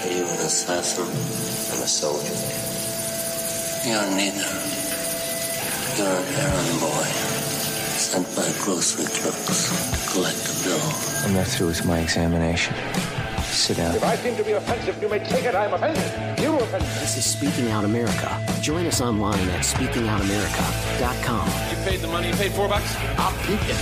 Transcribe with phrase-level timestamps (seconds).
[0.00, 1.04] Are you an assassin?
[1.74, 2.38] I'm a soldier.
[3.82, 4.46] You're neither.
[5.98, 7.04] You're an errand boy.
[7.98, 9.66] Sent by grocery clerks.
[9.66, 10.80] to Collect a bill.
[11.24, 12.76] I'm not through with my examination.
[13.42, 13.96] Sit down.
[13.96, 16.38] If I seem to be offensive, you may take it I'm offended.
[16.38, 16.88] You offended.
[17.00, 18.40] This is Speaking Out America.
[18.60, 21.48] Join us online at speakingoutamerica.com.
[21.70, 22.28] You paid the money.
[22.28, 22.94] You paid four bucks.
[23.18, 23.76] I'm it.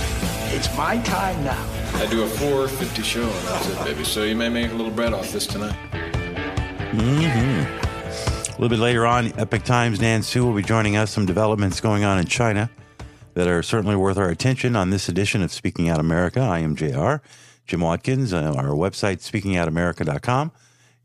[0.55, 1.63] It's my time now.
[1.93, 4.03] I do a four fifty show, and that's it, baby.
[4.03, 5.75] So you may make a little bread off this tonight.
[6.99, 11.11] A little bit later on, Epoch Times Nan Su will be joining us.
[11.11, 12.71] Some developments going on in China
[13.35, 16.39] that are certainly worth our attention on this edition of Speaking Out America.
[16.39, 17.17] I am JR.
[17.67, 20.51] Jim Watkins, uh, our website, speakingoutamerica.com.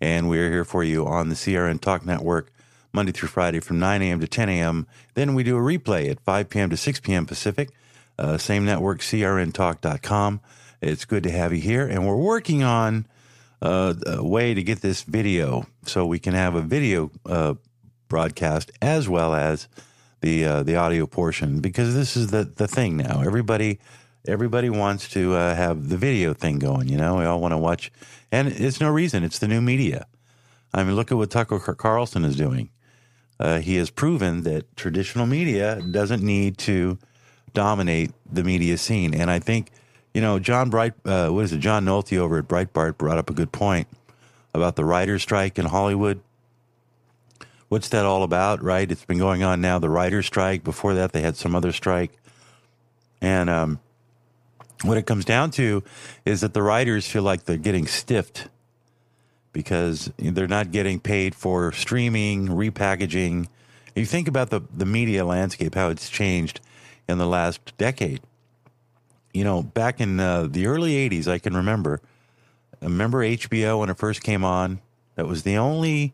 [0.01, 2.51] And we're here for you on the CRN Talk Network
[2.95, 4.21] Monday through Friday from 9 a.m.
[4.21, 4.87] to 10 a.m.
[5.13, 6.71] Then we do a replay at 5 p.m.
[6.71, 7.27] to 6 p.m.
[7.27, 7.69] Pacific.
[8.19, 10.41] Uh, same network, crntalk.com.
[10.81, 11.87] It's good to have you here.
[11.87, 13.07] And we're working on
[13.63, 17.55] uh, a way to get this video so we can have a video uh,
[18.09, 19.69] broadcast as well as
[20.21, 23.23] the uh, the audio portion because this is the the thing now.
[23.23, 23.79] Everybody
[24.27, 26.89] everybody wants to uh, have the video thing going.
[26.89, 27.93] You know, we all want to watch,
[28.33, 29.23] and it's no reason.
[29.23, 30.07] It's the new media.
[30.75, 32.71] I mean, look at what Tucker Carlson is doing.
[33.39, 36.99] Uh, he has proven that traditional media doesn't need to
[37.55, 39.71] dominate the media scene, and I think
[40.15, 41.59] you know John Bright, uh, what is it?
[41.59, 43.89] John Nolte over at Breitbart brought up a good point
[44.55, 46.21] about the writer's strike in Hollywood.
[47.69, 48.91] What's that all about, right?
[48.91, 49.79] It's been going on now.
[49.79, 50.63] The writer's strike.
[50.63, 52.13] Before that, they had some other strike,
[53.21, 53.81] and um,
[54.83, 55.83] what it comes down to
[56.25, 58.49] is that the writers feel like they're getting stiffed
[59.53, 63.49] because they're not getting paid for streaming, repackaging.
[63.95, 66.61] You think about the, the media landscape, how it's changed
[67.09, 68.21] in the last decade.
[69.33, 72.01] You know, back in uh, the early 80s, I can remember.
[72.81, 74.81] Remember HBO when it first came on?
[75.15, 76.13] That was the only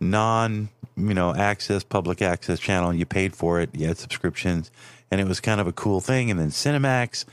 [0.00, 2.92] non, you know, access, public access channel.
[2.92, 4.70] You paid for it, you had subscriptions,
[5.10, 6.30] and it was kind of a cool thing.
[6.30, 7.24] And then Cinemax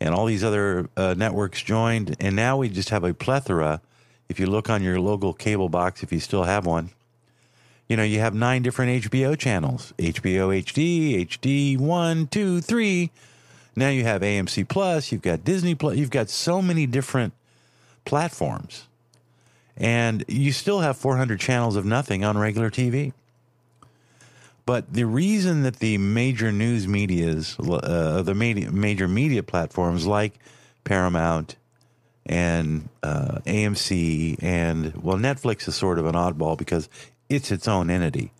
[0.00, 3.80] and all these other uh, networks joined, and now we just have a plethora.
[4.28, 6.90] If you look on your local cable box, if you still have one,
[7.88, 13.10] you know you have nine different HBO channels: HBO HD, HD one, two, three.
[13.76, 15.12] Now you have AMC Plus.
[15.12, 15.96] You've got Disney Plus.
[15.96, 17.34] You've got so many different
[18.06, 18.86] platforms,
[19.76, 23.12] and you still have 400 channels of nothing on regular TV.
[24.64, 30.32] But the reason that the major news medias, uh, the media, major media platforms like
[30.82, 31.56] Paramount
[32.24, 36.88] and uh, AMC and well, Netflix is sort of an oddball because
[37.28, 38.32] it's its own entity.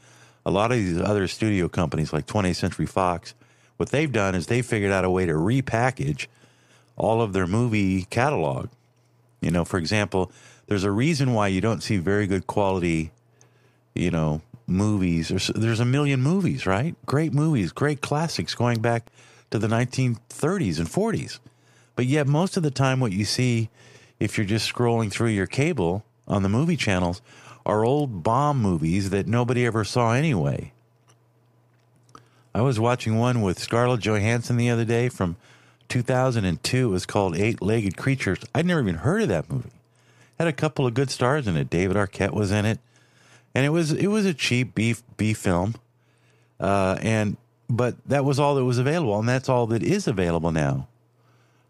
[0.44, 3.34] A lot of these other studio companies like 20th Century Fox,
[3.76, 6.26] what they've done is they figured out a way to repackage
[6.96, 8.68] all of their movie catalog.
[9.40, 10.32] You know, for example,
[10.66, 13.12] there's a reason why you don't see very good quality,
[13.94, 15.28] you know, movies.
[15.28, 16.96] There's there's a million movies, right?
[17.06, 19.06] Great movies, great classics going back
[19.50, 21.38] to the 1930s and 40s.
[21.94, 23.70] But yet, most of the time, what you see,
[24.18, 27.22] if you're just scrolling through your cable on the movie channels,
[27.64, 30.72] are old bomb movies that nobody ever saw anyway.
[32.56, 35.36] I was watching one with Scarlett Johansson the other day from
[35.88, 36.88] 2002.
[36.88, 38.38] It was called Eight Legged Creatures.
[38.54, 39.70] I'd never even heard of that movie.
[40.38, 41.68] Had a couple of good stars in it.
[41.68, 42.78] David Arquette was in it
[43.56, 45.76] and it was it was a cheap beef beef film,
[46.60, 47.38] uh, and
[47.70, 50.88] but that was all that was available, and that's all that is available now.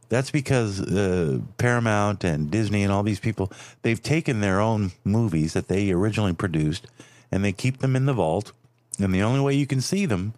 [0.09, 3.53] That's because uh, Paramount and Disney and all these people
[3.83, 6.89] they've taken their own movies that they originally produced,
[7.31, 8.51] and they keep them in the vault,
[8.99, 10.35] and the only way you can see them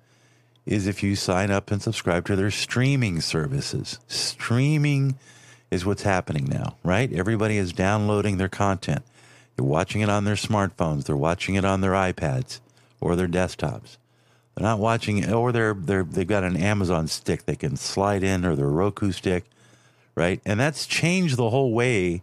[0.69, 3.99] is if you sign up and subscribe to their streaming services.
[4.07, 5.19] Streaming
[5.71, 7.11] is what's happening now, right?
[7.11, 9.03] Everybody is downloading their content.
[9.57, 11.05] They're watching it on their smartphones.
[11.05, 12.61] They're watching it on their iPads
[13.01, 13.97] or their desktops.
[14.55, 18.45] They're not watching or they're, they're, they've got an Amazon stick they can slide in
[18.45, 19.45] or their Roku stick,
[20.15, 20.41] right?
[20.45, 22.23] And that's changed the whole way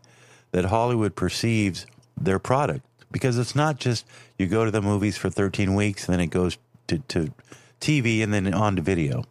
[0.51, 4.05] that Hollywood perceives their product because it's not just
[4.37, 7.31] you go to the movies for 13 weeks and then it goes to, to
[7.79, 9.23] TV and then on to video.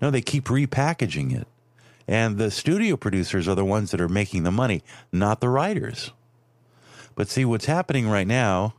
[0.00, 1.46] No, they keep repackaging it.
[2.06, 6.12] And the studio producers are the ones that are making the money, not the writers.
[7.14, 8.74] But see, what's happening right now,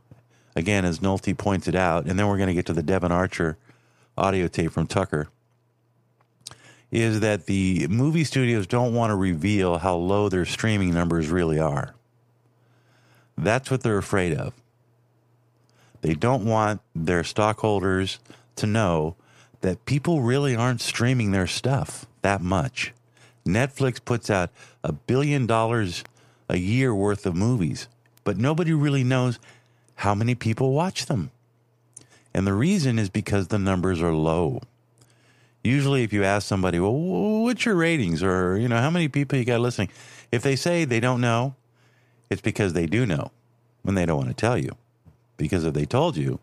[0.54, 3.56] again, as Nolte pointed out, and then we're going to get to the Devon Archer
[4.16, 5.28] audio tape from Tucker,
[6.90, 11.58] is that the movie studios don't want to reveal how low their streaming numbers really
[11.58, 11.94] are.
[13.36, 14.54] That's what they're afraid of.
[16.02, 18.18] They don't want their stockholders
[18.56, 19.16] to know
[19.60, 22.92] that people really aren't streaming their stuff that much.
[23.46, 24.50] Netflix puts out
[24.82, 26.04] a billion dollars
[26.48, 27.88] a year worth of movies
[28.26, 29.38] but nobody really knows
[29.94, 31.30] how many people watch them.
[32.34, 34.62] And the reason is because the numbers are low.
[35.62, 39.38] Usually, if you ask somebody, well, what's your ratings or, you know, how many people
[39.38, 39.90] you got listening?
[40.32, 41.54] If they say they don't know,
[42.28, 43.30] it's because they do know
[43.86, 44.72] and they don't want to tell you.
[45.36, 46.40] Because if they told you,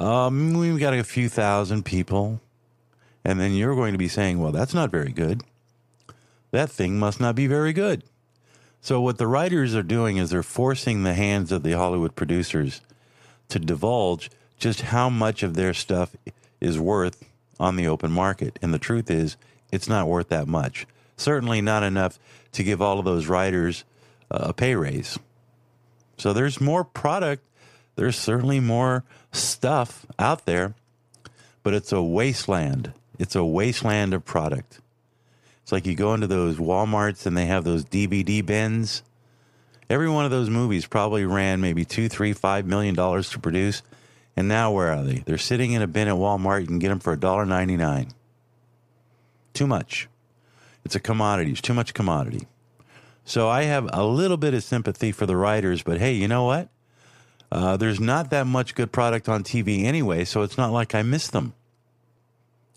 [0.00, 2.40] um, we've got a few thousand people,
[3.24, 5.42] and then you're going to be saying, well, that's not very good.
[6.50, 8.04] That thing must not be very good.
[8.80, 12.82] So, what the writers are doing is they're forcing the hands of the Hollywood producers
[13.48, 16.14] to divulge just how much of their stuff
[16.60, 17.24] is worth
[17.58, 18.58] on the open market.
[18.60, 19.36] And the truth is,
[19.72, 20.86] it's not worth that much.
[21.16, 22.18] Certainly not enough
[22.52, 23.84] to give all of those writers
[24.30, 25.18] a pay raise.
[26.18, 27.42] So, there's more product,
[27.96, 30.74] there's certainly more stuff out there,
[31.62, 32.92] but it's a wasteland.
[33.18, 34.80] It's a wasteland of product.
[35.62, 39.02] It's like you go into those Walmarts and they have those DVD bins.
[39.88, 43.82] Every one of those movies probably ran maybe two, three, five million dollars to produce.
[44.36, 45.22] And now where are they?
[45.24, 46.62] They're sitting in a bin at Walmart.
[46.62, 48.12] You can get them for $1.99.
[49.52, 50.08] Too much.
[50.84, 51.52] It's a commodity.
[51.52, 52.48] It's too much commodity.
[53.24, 56.44] So I have a little bit of sympathy for the writers, but hey, you know
[56.44, 56.68] what?
[57.54, 61.02] Uh, there's not that much good product on TV anyway, so it's not like I
[61.02, 61.54] miss them.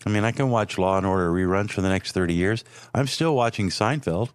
[0.06, 2.62] I mean, I can watch Law and Order reruns for the next 30 years.
[2.94, 4.30] I'm still watching Seinfeld.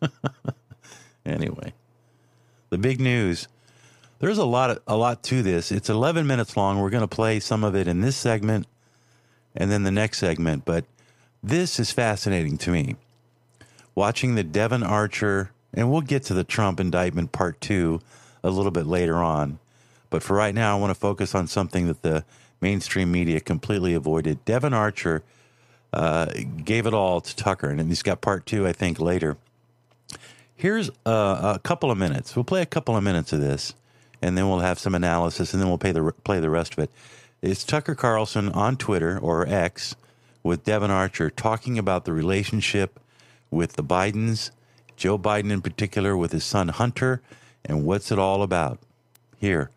[1.26, 1.74] anyway,
[2.70, 3.46] the big news.
[4.20, 5.70] There's a lot of, a lot to this.
[5.70, 6.80] It's 11 minutes long.
[6.80, 8.66] We're going to play some of it in this segment
[9.54, 10.86] and then the next segment, but
[11.42, 12.96] this is fascinating to me.
[13.94, 18.00] Watching the Devon Archer, and we'll get to the Trump indictment part 2
[18.42, 19.58] a little bit later on.
[20.10, 22.24] But for right now, I want to focus on something that the
[22.60, 24.44] mainstream media completely avoided.
[24.44, 25.22] Devon Archer
[25.92, 26.26] uh,
[26.64, 29.36] gave it all to Tucker, and he's got part two, I think, later.
[30.54, 32.34] Here's uh, a couple of minutes.
[32.34, 33.74] We'll play a couple of minutes of this,
[34.22, 36.78] and then we'll have some analysis, and then we'll play the play the rest of
[36.78, 36.90] it.
[37.42, 39.96] It's Tucker Carlson on Twitter or X
[40.42, 42.98] with Devon Archer talking about the relationship
[43.50, 44.50] with the Bidens,
[44.96, 47.20] Joe Biden in particular, with his son Hunter,
[47.68, 48.78] and what's it all about.
[49.38, 49.70] Here,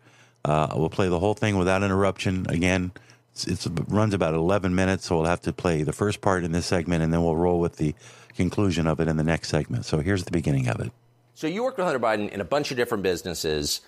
[0.44, 2.46] uh, we'll play the whole thing without interruption.
[2.48, 2.92] Again,
[3.32, 6.44] it's, it's, it runs about 11 minutes, so we'll have to play the first part
[6.44, 7.94] in this segment, and then we'll roll with the
[8.36, 9.84] conclusion of it in the next segment.
[9.84, 10.92] So here's the beginning of it.
[11.34, 13.82] So you worked with Hunter Biden in a bunch of different businesses.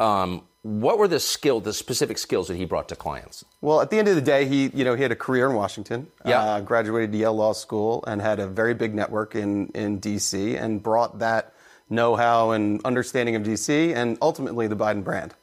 [0.00, 3.44] Um, what were the skill, the specific skills that he brought to clients?
[3.60, 5.56] Well, at the end of the day, he you know he had a career in
[5.56, 6.08] Washington.
[6.24, 6.40] Yeah.
[6.40, 10.56] Uh, graduated Yale Law School and had a very big network in in D.C.
[10.56, 11.54] and brought that
[11.90, 13.92] know-how and understanding of D.C.
[13.94, 15.34] and ultimately the Biden brand.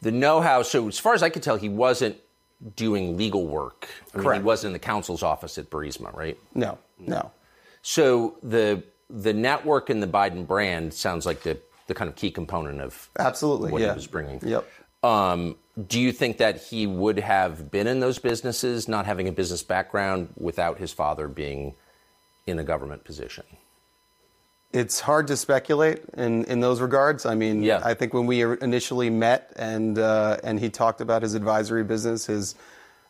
[0.00, 0.62] The know-how.
[0.62, 2.16] So as far as I could tell, he wasn't
[2.76, 3.88] doing legal work.
[4.12, 4.42] I mean, Correct.
[4.42, 6.38] he wasn't in the counsel's office at Burisma, right?
[6.54, 7.30] No, no.
[7.82, 12.30] So the the network and the Biden brand sounds like the the kind of key
[12.30, 13.88] component of Absolutely, what yeah.
[13.88, 14.40] he was bringing.
[14.46, 14.68] Yep.
[15.02, 15.56] Um,
[15.86, 19.62] do you think that he would have been in those businesses, not having a business
[19.62, 21.74] background, without his father being
[22.46, 23.44] in a government position?
[24.72, 27.24] It's hard to speculate in, in those regards.
[27.24, 27.80] I mean, Yeah.
[27.82, 32.26] I think when we initially met and uh, and he talked about his advisory business,
[32.26, 32.54] his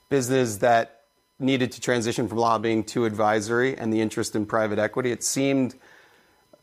[0.09, 1.03] business that
[1.41, 5.75] needed to transition from lobbying to advisory, and the interest in private equity, it seemed,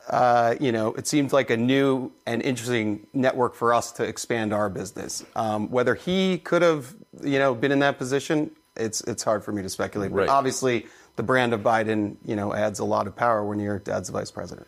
[0.10, 4.54] uh, you know, it seemed like a new and interesting network for us to expand
[4.54, 5.25] our business.
[5.36, 9.52] Um, whether he could have, you know, been in that position, it's it's hard for
[9.52, 10.12] me to speculate.
[10.12, 10.28] Right.
[10.28, 10.88] But obviously,
[11.18, 14.14] the brand of Biden, you know, adds a lot of power when your dad's the
[14.14, 14.68] vice president.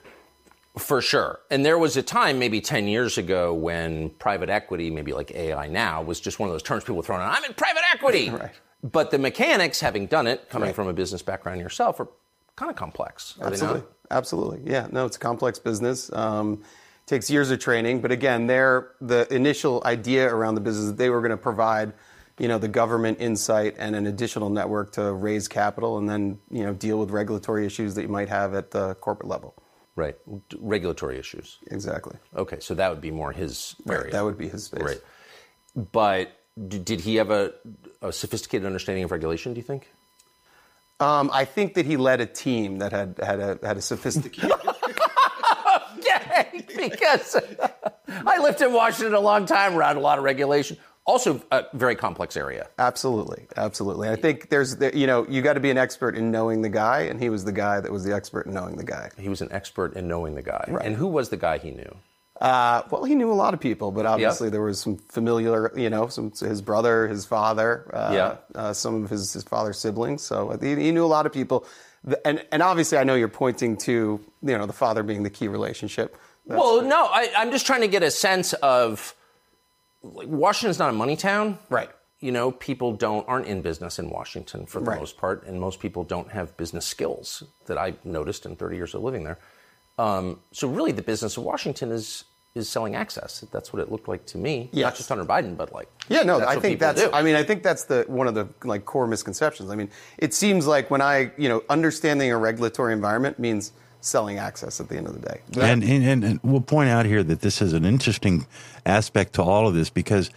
[0.78, 1.40] For sure.
[1.50, 5.68] And there was a time, maybe 10 years ago, when private equity, maybe like AI
[5.68, 7.34] now, was just one of those terms people were throwing out.
[7.38, 8.30] I'm in private equity.
[8.38, 8.52] Right.
[8.84, 10.76] But the mechanics, having done it, coming Right.
[10.76, 12.08] from a business background yourself, are
[12.56, 13.36] kind of complex.
[13.42, 13.82] Absolutely.
[14.12, 14.72] Absolutely.
[14.72, 14.88] Yeah.
[14.92, 16.14] No, it's a complex business.
[16.14, 16.62] Um,
[17.08, 21.10] takes years of training, but again, their the initial idea around the business that they
[21.10, 21.94] were going to provide,
[22.38, 26.64] you know, the government insight and an additional network to raise capital and then you
[26.64, 29.56] know deal with regulatory issues that you might have at the corporate level.
[29.98, 30.16] Right.
[30.60, 31.58] Regulatory issues.
[31.72, 32.16] Exactly.
[32.36, 34.04] Okay, so that would be more his area.
[34.04, 34.12] Right.
[34.12, 34.84] That would be his space.
[34.84, 35.02] Right.
[35.92, 36.32] But
[36.68, 37.54] did he have a,
[38.04, 39.92] a sophisticated understanding of regulation, do you think?
[41.00, 44.52] Um, I think that he led a team that had had a had a sophisticated.
[46.06, 46.66] Yay!
[46.78, 47.36] Because
[48.08, 50.78] I lived in Washington a long time around a lot of regulation.
[51.08, 52.68] Also, a very complex area.
[52.78, 54.10] Absolutely, absolutely.
[54.10, 57.04] I think there's, you know, you got to be an expert in knowing the guy,
[57.04, 59.10] and he was the guy that was the expert in knowing the guy.
[59.18, 60.66] He was an expert in knowing the guy.
[60.68, 60.86] Right.
[60.86, 61.96] And who was the guy he knew?
[62.42, 65.90] Uh, well, he knew a lot of people, but obviously there was some familiar, you
[65.90, 68.36] know, some his brother, his father, uh, Yeah.
[68.54, 70.22] uh, some of his, his father's siblings.
[70.24, 71.66] So he, he knew a lot of people,
[72.26, 75.48] and and obviously I know you're pointing to you know the father being the key
[75.48, 76.16] relationship.
[76.46, 79.16] well, no, I, I'm just trying to get a sense of
[80.14, 81.90] like Washington's not a money town, Right.
[82.20, 85.00] You know, people don't aren't in business in Washington for the Right.
[85.00, 88.96] most part, and most people don't have business skills that I've noticed in 30 years
[88.96, 89.38] of living there.
[90.00, 92.24] Um, so really, the business of Washington is
[92.56, 93.46] is selling access.
[93.52, 94.72] That's what it looked like to me.
[94.74, 97.00] Not just Hunter Biden, but like Yeah, no, I think that's.
[97.02, 97.12] do.
[97.14, 99.70] I mean, I think that's the one of the like core misconceptions.
[99.70, 103.74] I mean, it seems like when I, you know, understanding a regulatory environment means
[104.08, 105.42] selling access at the end of the day.
[105.60, 108.48] And, and, and we'll point out here that this is an interesting
[108.86, 110.32] aspect to all of this because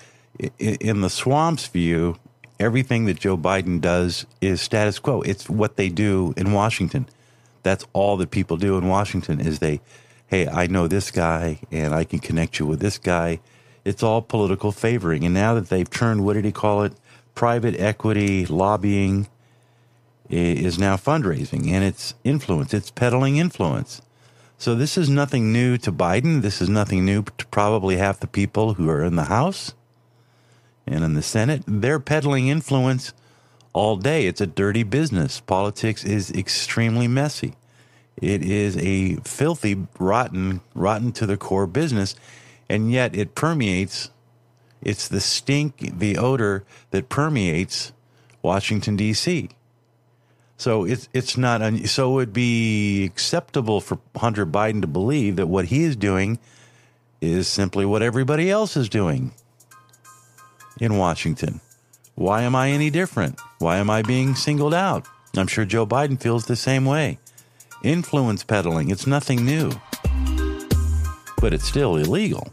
[0.58, 2.16] in the swamp's view,
[2.58, 5.22] everything that Joe Biden does is status quo.
[5.22, 7.08] It's what they do in Washington.
[7.62, 9.80] That's all that people do in Washington is they,
[10.26, 13.40] hey, I know this guy and I can connect you with this guy.
[13.84, 15.24] It's all political favoring.
[15.24, 16.92] And now that they've turned, what did he call it?
[17.34, 19.28] Private equity lobbying
[20.30, 22.72] is now fundraising and it's influence.
[22.72, 24.00] It's peddling influence.
[24.58, 26.42] So this is nothing new to Biden.
[26.42, 29.74] This is nothing new to probably half the people who are in the House
[30.86, 31.62] and in the Senate.
[31.66, 33.12] They're peddling influence
[33.72, 34.26] all day.
[34.26, 35.40] It's a dirty business.
[35.40, 37.54] Politics is extremely messy.
[38.16, 42.14] It is a filthy, rotten, rotten to the core business,
[42.68, 44.10] and yet it permeates.
[44.82, 47.92] It's the stink, the odor that permeates
[48.42, 49.50] Washington D.C.
[50.60, 55.36] So it's it's not un- so it would be acceptable for Hunter Biden to believe
[55.36, 56.38] that what he is doing
[57.22, 59.32] is simply what everybody else is doing
[60.78, 61.62] in Washington.
[62.14, 63.40] Why am I any different?
[63.58, 65.06] Why am I being singled out?
[65.34, 67.18] I'm sure Joe Biden feels the same way.
[67.82, 69.72] Influence peddling, it's nothing new.
[71.40, 72.52] But it's still illegal.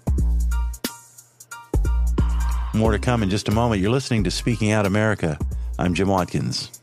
[2.73, 3.81] More to come in just a moment.
[3.81, 5.37] You're listening to Speaking Out America.
[5.77, 6.76] I'm Jim Watkins.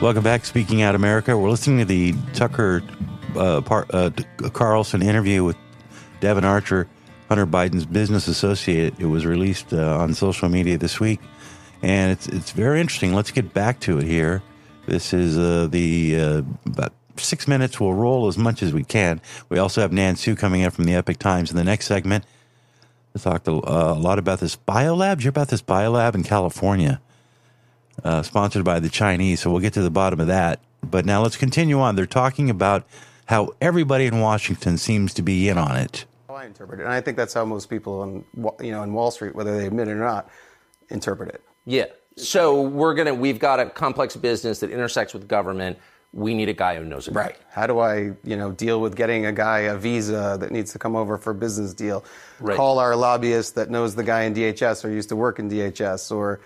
[0.00, 1.36] Welcome back, Speaking Out America.
[1.36, 2.84] We're listening to the Tucker
[3.34, 4.10] uh, par, uh,
[4.52, 5.56] Carlson interview with
[6.20, 6.86] Devon Archer,
[7.28, 8.94] Hunter Biden's business associate.
[9.00, 11.18] It was released uh, on social media this week,
[11.82, 13.12] and it's it's very interesting.
[13.12, 14.40] Let's get back to it here.
[14.86, 17.80] This is uh, the uh, about six minutes.
[17.80, 19.20] We'll roll as much as we can.
[19.48, 22.24] We also have Nan Su coming in from the Epoch Times in the next segment.
[23.14, 25.16] We talked a, uh, a lot about this biolab.
[25.16, 27.00] Did you hear about this biolab in California?
[28.04, 29.40] Uh, sponsored by the Chinese.
[29.40, 30.60] So we'll get to the bottom of that.
[30.82, 31.96] But now let's continue on.
[31.96, 32.86] They're talking about
[33.26, 36.04] how everybody in Washington seems to be in on it.
[36.28, 38.24] How I interpret it, and I think that's how most people on,
[38.64, 40.30] you know, in Wall Street, whether they admit it or not,
[40.88, 41.42] interpret it.
[41.66, 41.86] Yeah.
[42.16, 45.78] So we're gonna we've got a complex business that intersects with government.
[46.14, 47.12] We need a guy who knows it.
[47.12, 47.36] Right.
[47.50, 50.78] How do I, you know, deal with getting a guy a visa that needs to
[50.78, 52.02] come over for a business deal?
[52.40, 52.56] Right.
[52.56, 56.10] Call our lobbyist that knows the guy in DHS or used to work in DHS
[56.10, 56.40] or,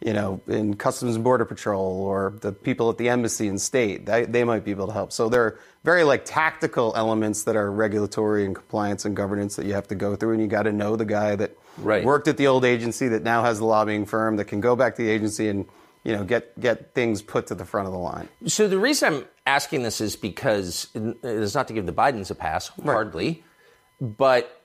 [0.00, 4.06] you know, in Customs and Border Patrol or the people at the embassy and state.
[4.06, 5.12] They, they might be able to help.
[5.12, 9.66] So there are very like tactical elements that are regulatory and compliance and governance that
[9.66, 12.04] you have to go through, and you got to know the guy that Right.
[12.04, 14.94] worked at the old agency that now has the lobbying firm that can go back
[14.94, 15.66] to the agency and
[16.04, 18.28] you know get get things put to the front of the line.
[18.46, 22.30] So the reason I'm asking this is because it is not to give the Bidens
[22.30, 23.42] a pass, hardly,
[24.00, 24.63] but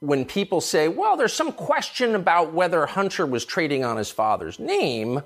[0.00, 4.58] when people say, "Well, there's some question about whether Hunter was trading on his father's
[4.58, 5.22] name,"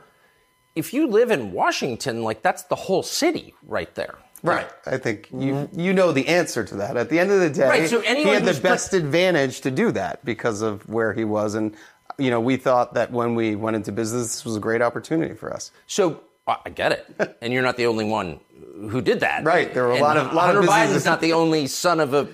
[0.77, 4.15] if you live in Washington, like that's the whole city right there.
[4.43, 4.69] Right.
[4.87, 6.97] I think you you know the answer to that.
[6.97, 9.71] At the end of the day, Right, so he had the who's best advantage to
[9.71, 11.75] do that because of where he was, and
[12.17, 15.35] you know we thought that when we went into business, this was a great opportunity
[15.35, 15.73] for us.
[15.87, 18.41] So I I get it, and you're not the only one
[18.89, 19.45] who did that.
[19.45, 22.01] Right, there were a And lot of- lot of Hunter Biden's not the only son
[22.01, 22.27] of a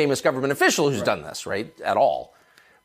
[0.00, 1.68] famous government official who's done this, right?
[1.92, 2.34] At all.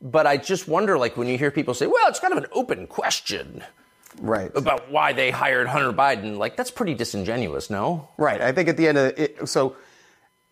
[0.00, 2.50] But I just wonder, like, when you hear people say, "Well, it's kind of an
[2.60, 3.62] open question
[4.20, 4.50] Right.
[4.62, 8.08] about why they hired Hunter Biden," like that's pretty disingenuous, no?
[8.28, 8.40] Right.
[8.40, 9.76] I think at the end of it, so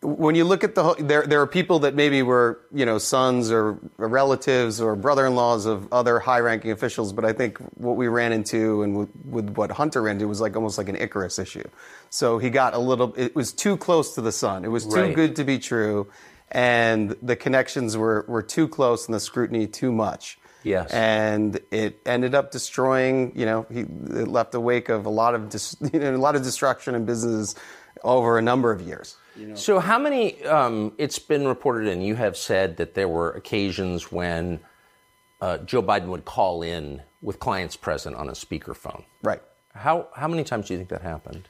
[0.03, 2.49] when you look at the whole, there there are people that maybe were
[2.81, 3.63] you know sons or
[3.99, 8.91] relatives or brother-in-laws of other high-ranking officials, but I think what we ran into and
[9.01, 11.69] with, with what Hunter ran into was like almost like an Icarus issue.
[12.09, 13.13] So he got a little.
[13.17, 14.65] It was too close to the sun.
[14.65, 15.15] It was too Right.
[15.21, 16.07] good to be true,
[16.51, 20.39] and the connections were were too close and the scrutiny too much.
[20.63, 20.91] Yes.
[20.91, 23.33] And it ended up destroying.
[23.35, 26.19] You know, he it left a wake of a lot of dis, you know, a
[26.19, 27.55] lot of destruction in business
[28.03, 29.17] over a number of years.
[29.55, 30.45] So, how many?
[30.45, 34.61] Um, it's been reported, and you have said that there were occasions when
[35.41, 39.05] uh, Joe Biden would call in with clients present on a speakerphone.
[39.23, 39.41] Right.
[39.73, 41.49] How how many times do you think that happened?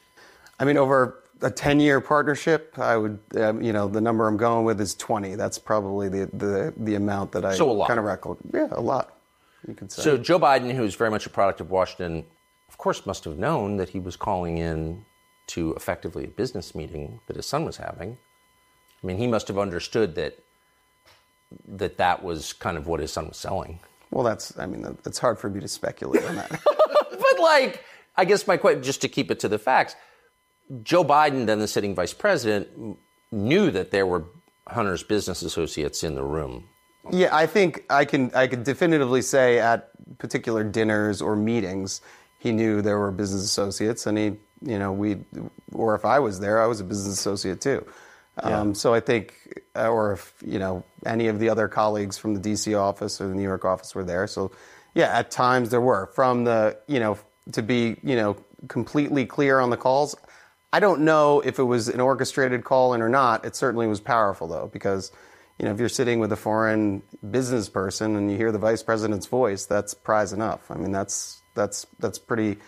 [0.61, 4.37] I mean, over a 10 year partnership, I would, um, you know, the number I'm
[4.37, 5.35] going with is 20.
[5.37, 7.89] That's probably the, the, the amount that I So a lot.
[7.89, 8.37] kind of reckon.
[8.53, 9.17] Yeah, a lot,
[9.67, 10.03] you could say.
[10.03, 12.25] So Joe Biden, who is very much a product of Washington,
[12.69, 15.05] of course, must have known that he was calling in
[15.49, 18.17] to effectively a business meeting that his son was having.
[19.03, 20.39] I mean, he must have understood that
[21.67, 23.81] that that was kind of what his son was selling.
[24.13, 26.61] well, that's, I mean, it's hard for me to speculate on that.
[27.11, 27.85] But like,
[28.17, 29.95] I guess my question, just to keep it to the facts,
[30.83, 32.99] Joe Biden, then the sitting vice president,
[33.33, 34.25] knew that there were
[34.67, 36.69] Hunter's business associates in the room.
[37.11, 42.03] Yeah, I think I can I can definitively say at particular dinners or meetings,
[42.39, 44.25] he knew there were business associates, and he,
[44.63, 45.19] you know, we,
[45.73, 47.85] or if I was there, I was a business associate too.
[48.43, 49.35] Um, so I think,
[49.77, 52.75] uh, or if you know any of the other colleagues from the D.C.
[52.75, 54.27] office or the New York office were there.
[54.27, 54.53] So,
[54.95, 57.19] yeah, at times there were from the you know
[57.53, 58.37] to be you know
[58.69, 60.17] completely clear on the calls.
[60.73, 63.45] I don't know if it was an orchestrated call in or not.
[63.45, 65.11] It certainly was powerful though, because
[65.59, 68.83] you know if you're sitting with a foreign business person and you hear the vice
[68.83, 70.71] president's voice, that's prize enough.
[70.71, 72.59] I mean, that's that's that's pretty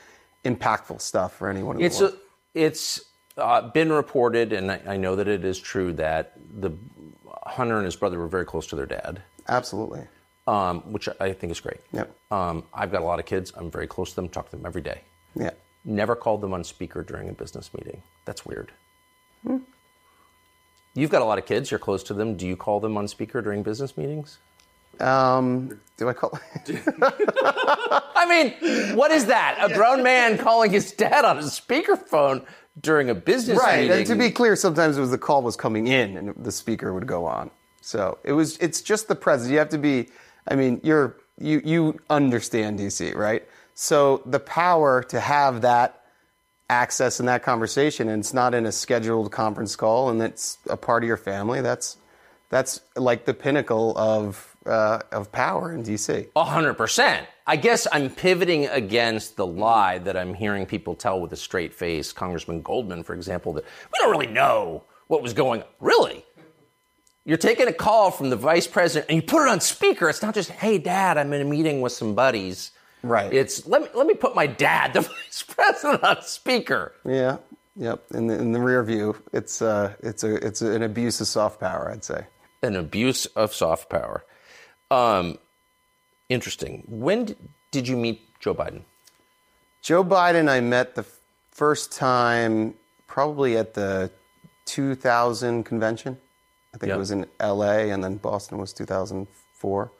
[0.44, 1.76] impactful stuff for anyone.
[1.78, 2.12] In It's the a,
[2.54, 3.00] it's
[3.38, 6.72] uh, been reported, and I, I know that it is true that the
[7.44, 10.06] Hunter and his brother were very close to their dad, absolutely.
[10.46, 11.80] um, which I think is great.
[11.92, 12.14] Yep.
[12.30, 13.52] Um, I've got a lot of kids.
[13.56, 14.28] I'm very close to them.
[14.28, 15.02] Talk to them every day.
[15.34, 15.50] Yeah.
[15.84, 18.02] Never called them on speaker during a business meeting.
[18.24, 18.72] That's weird.
[19.46, 19.58] Hmm.
[20.94, 21.70] You've got a lot of kids.
[21.70, 22.36] You're close to them.
[22.36, 24.38] Do you call them on speaker during business meetings?
[25.00, 26.38] Um, do I call?
[28.14, 29.58] I mean, what is that?
[29.60, 32.44] A grown man calling his dad on a speakerphone
[32.80, 33.76] during a business right.
[33.76, 33.90] meeting?
[33.90, 33.98] Right.
[33.98, 36.92] And to be clear, sometimes it was the call was coming in and the speaker
[36.92, 37.50] would go on.
[37.80, 38.58] So it was.
[38.58, 39.50] It's just the presence.
[39.50, 40.08] You have to be.
[40.46, 43.42] I mean, you're you you understand DC, right?
[43.74, 46.04] So the power to have that
[46.68, 50.76] access in that conversation, and it's not in a scheduled conference call, and it's a
[50.76, 51.60] part of your family.
[51.60, 51.96] That's
[52.48, 56.28] that's like the pinnacle of uh, of power in DC.
[56.36, 57.26] A hundred percent.
[57.46, 61.74] I guess I'm pivoting against the lie that I'm hearing people tell with a straight
[61.74, 62.12] face.
[62.12, 65.68] Congressman Goldman, for example, that we don't really know what was going on.
[65.80, 66.24] Really?
[67.24, 70.08] You're taking a call from the vice president and you put it on speaker.
[70.08, 72.72] It's not just, hey, dad, I'm in a meeting with some buddies.
[73.02, 73.32] Right.
[73.32, 76.92] It's let me let me put my dad, the vice president, on speaker.
[77.04, 77.38] Yeah.
[77.76, 78.04] Yep.
[78.12, 81.58] In the, in the rear view, it's uh, it's a it's an abuse of soft
[81.60, 82.26] power, I'd say.
[82.62, 84.24] An abuse of soft power.
[84.90, 85.38] Um,
[86.28, 86.84] interesting.
[86.86, 87.34] When d-
[87.70, 88.82] did you meet Joe Biden?
[89.80, 91.04] Joe Biden, I met the
[91.50, 92.74] first time
[93.08, 94.10] probably at the
[94.66, 96.18] 2000 convention.
[96.74, 96.96] I think Yeah.
[96.96, 97.90] it was in L.A.
[97.90, 99.90] and then Boston was 2004.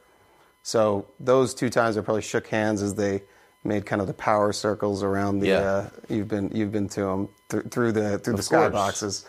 [0.63, 3.21] So those two times I probably shook hands as they
[3.65, 5.47] made kind of the power circles around the.
[5.47, 5.59] Yeah.
[5.59, 8.73] Uh, you've been you've been to them th- through the through the course.
[8.73, 9.25] skyboxes,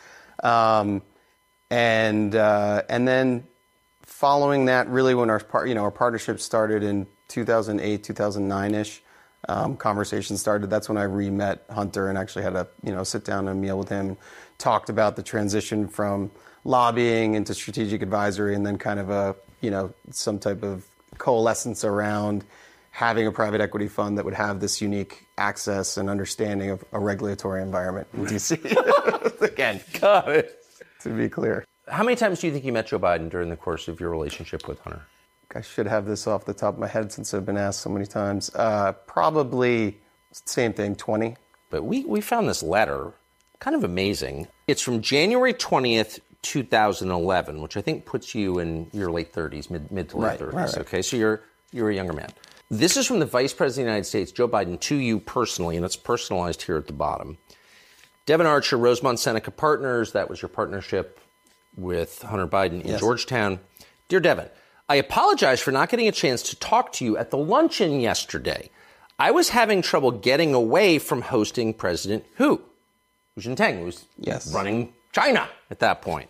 [0.47, 1.03] um,
[1.71, 3.47] and uh, and then
[4.03, 9.03] following that, really when our par- you know our partnership started in 2008, 2009 ish,
[9.49, 10.71] um, conversation started.
[10.71, 13.79] That's when I re-met Hunter and actually had a you know sit down and meal
[13.79, 14.17] with him,
[14.59, 16.31] talked about the transition from
[16.65, 20.87] lobbying into strategic advisory, and then kind of a you know some type of
[21.19, 22.45] coalescence around
[22.91, 26.99] having a private equity fund that would have this unique access and understanding of a
[26.99, 29.41] regulatory environment in DC.
[29.43, 30.65] Again, Got it.
[31.01, 31.65] to be clear.
[31.89, 34.11] How many times do you think you met Joe Biden during the course of your
[34.11, 35.03] relationship with Hunter?
[35.55, 37.91] I should have this off the top of my head since I've been asked so
[37.91, 38.51] many times.
[38.55, 39.99] Uh, probably
[40.33, 41.37] same thing, 20.
[41.71, 43.13] But we, we found this letter
[43.61, 44.49] kind of amazing.
[44.67, 49.91] It's from January 20th, 2011, which I think puts you in your late 30s, mid,
[49.91, 50.53] mid to late Right, 30s.
[50.53, 50.79] right.
[50.79, 52.29] Okay, so you're, you're a younger man.
[52.71, 55.77] This is from the Vice President of the United States, Joe Biden, to you personally,
[55.77, 57.39] and it's personalized here at the bottom.
[58.27, 61.21] Devon Archer, Rosemont Seneca Partners, that was your partnership
[61.77, 63.01] with Hunter Biden in Yes.
[63.01, 63.61] Georgetown.
[64.09, 64.49] Dear Devin,
[64.89, 68.71] I apologize for not getting a chance to talk to you at the luncheon yesterday.
[69.19, 72.61] I was having trouble getting away from hosting President Hu.
[73.35, 74.53] Hu Jintao who was Yes.
[74.55, 76.29] running China at that point.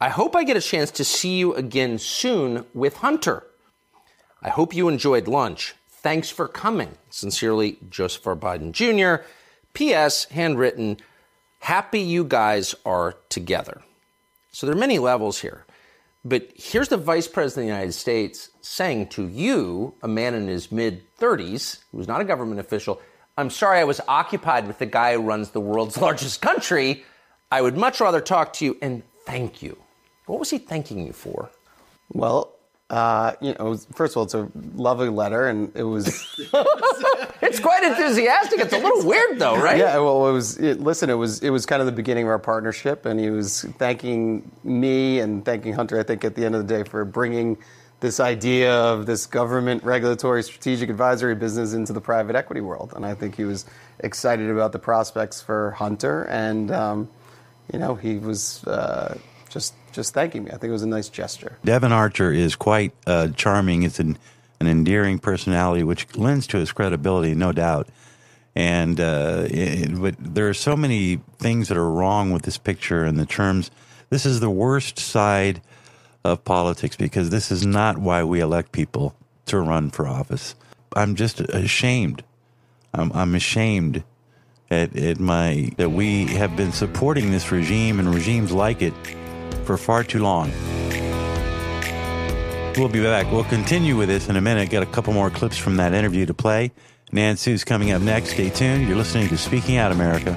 [0.00, 3.44] I hope I get a chance to see you again soon with Hunter.
[4.42, 5.74] I hope you enjoyed lunch.
[5.88, 6.96] Thanks for coming.
[7.10, 8.34] Sincerely, Joseph R.
[8.34, 9.22] Biden Jr.
[9.74, 10.24] P.S.
[10.24, 10.96] Handwritten,
[11.60, 13.82] happy you guys are together.
[14.50, 15.66] So there are many levels here.
[16.24, 20.48] But here's the Vice President of the United States saying to you, a man in
[20.48, 23.00] his mid 30s, who's not a government official,
[23.38, 27.04] I'm sorry I was occupied with the guy who runs the world's largest country.
[27.50, 29.76] I would much rather talk to you and thank you.
[30.26, 31.50] What was he thanking you for?
[32.12, 32.52] Well,
[32.90, 36.08] Uh, you know, first of all, it's a lovely letter, and it was.
[37.40, 38.58] it's quite enthusiastic.
[38.58, 39.78] It's a little weird, though, right?
[39.78, 39.96] Yeah.
[39.98, 40.58] Well, it was.
[40.58, 41.40] It, listen, it was.
[41.40, 45.44] It was kind of the beginning of our partnership, and he was thanking me and
[45.44, 46.00] thanking Hunter.
[46.00, 47.58] I think at the end of the day for bringing
[48.00, 53.06] this idea of this government regulatory strategic advisory business into the private equity world, and
[53.06, 53.66] I think he was
[54.00, 57.08] excited about the prospects for Hunter, and um,
[57.72, 58.64] you know, he was.
[58.64, 59.18] Uh,
[59.50, 60.50] just just thanking me.
[60.50, 61.58] I think it was a nice gesture.
[61.64, 63.82] Devon Archer is quite uh, charming.
[63.82, 64.16] It's an,
[64.60, 67.88] an endearing personality, which lends to his credibility, no doubt.
[68.54, 73.04] And uh, it, but there are so many things that are wrong with this picture
[73.04, 73.70] and the terms.
[74.08, 75.60] This is the worst side
[76.24, 79.14] of politics because this is not why we elect people
[79.46, 80.54] to run for office.
[80.94, 82.22] I'm just ashamed.
[82.92, 84.02] I'm, I'm ashamed
[84.70, 88.94] at, at my that we have been supporting this regime and regimes like it
[89.64, 90.50] for far too long.
[92.76, 93.30] We'll be back.
[93.32, 94.70] We'll continue with this in a minute.
[94.70, 96.70] Got a couple more clips from that interview to play.
[97.12, 98.30] Nan Su's coming up next.
[98.30, 98.86] Stay tuned.
[98.86, 100.36] You're listening to Speaking Out America.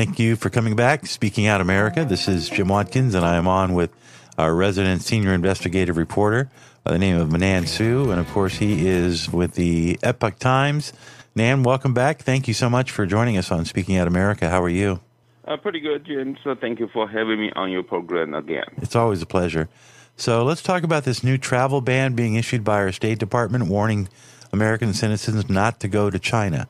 [0.00, 1.04] Thank you for coming back.
[1.04, 2.06] Speaking Out America.
[2.06, 3.92] This is Jim Watkins, and I am on with
[4.38, 6.48] our resident senior investigative reporter
[6.84, 8.10] by the name of Nan Su.
[8.10, 10.94] And of course, he is with the Epoch Times.
[11.34, 12.22] Nan, welcome back.
[12.22, 14.48] Thank you so much for joining us on Speaking Out America.
[14.48, 15.00] How are you?
[15.46, 16.34] Uh, pretty good, Jim.
[16.42, 18.64] So thank you for having me on your program again.
[18.78, 19.68] It's always a pleasure.
[20.16, 24.08] So let's talk about this new travel ban being issued by our State Department warning
[24.50, 26.68] American citizens not to go to China.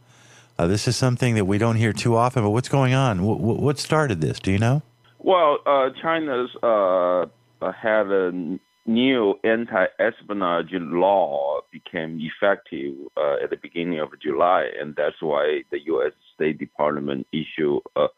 [0.60, 3.24] Uh, this is something that we don't hear too often, but what's going on?
[3.24, 4.38] What, what started this?
[4.38, 4.82] Do you know?
[5.18, 7.24] Well, uh, China's uh,
[7.72, 15.22] had a new anti-espionage law became effective uh, at the beginning of July, and that's
[15.22, 16.12] why the U.S.
[16.34, 18.08] State Department issued a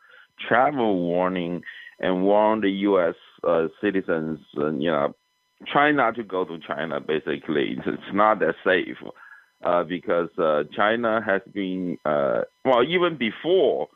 [0.48, 1.62] travel warning
[2.00, 3.14] and warned the U.S.
[3.46, 5.14] Uh, citizens, uh, you know,
[5.70, 6.98] try not to go to China.
[6.98, 8.96] Basically, it's not that safe
[9.62, 13.88] uh, because uh, China has been well even before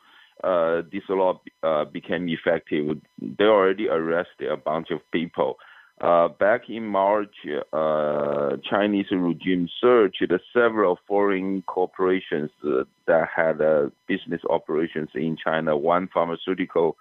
[0.43, 5.57] uh, this law uh, became effective, they already arrested a bunch of people.
[5.99, 7.35] Uh, back in March,
[7.73, 15.75] uh, Chinese regime searched several foreign corporations uh, that had uh, business operations in China.
[15.75, 16.97] One pharmaceutical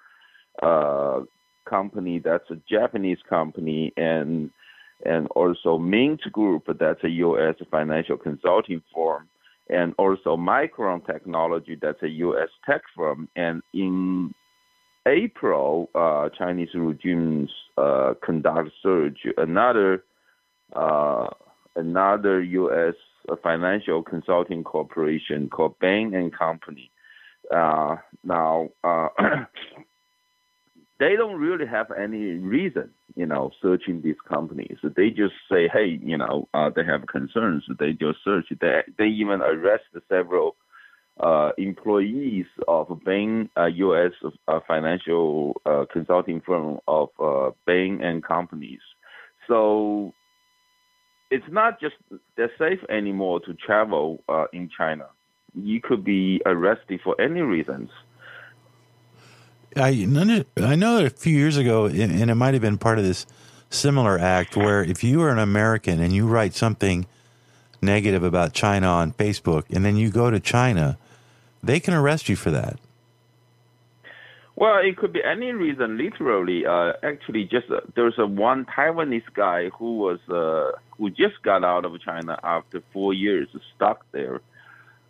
[1.68, 4.50] company that's a Japanese company, and
[5.04, 7.54] and also Mintz Group, that's a U.S.
[7.70, 9.28] financial consulting firm
[9.68, 12.48] and also Micron Technology, that's a U.S.
[12.64, 13.28] tech firm.
[13.34, 14.32] And in
[15.06, 20.04] April, uh, Chinese regimes uh, conduct search another
[20.72, 21.28] uh,
[21.74, 22.94] another U.S.
[23.42, 26.90] financial consulting corporation called Bain and Company.
[27.54, 29.08] Uh, now, uh,
[30.98, 34.78] they don't really have any reason, you know, searching these companies.
[34.82, 37.64] They just say, hey, you know, uh, they have concerns.
[37.78, 38.46] They just search.
[38.60, 40.56] They they even arrest several
[41.20, 44.12] uh, employees of Bain, uh, U.S.
[44.48, 48.80] Uh, financial uh, consulting firm of uh, Bain and companies.
[49.48, 50.12] So
[51.30, 51.94] it's not just
[52.36, 55.06] they're safe anymore to travel in China.
[55.54, 57.90] You could be arrested for any reasons.
[59.76, 59.88] I
[60.56, 63.26] I know that a few years ago, and it might have been part of this
[63.70, 67.06] similar act, where if you are an American and you write something
[67.82, 70.96] negative about China on Facebook, and then you go to China,
[71.62, 72.78] they can arrest you for that.
[74.54, 75.98] Well, it could be any reason.
[75.98, 81.42] Literally, uh, actually, just uh, there's a one Taiwanese guy who was uh, who just
[81.42, 84.40] got out of China after four years stuck there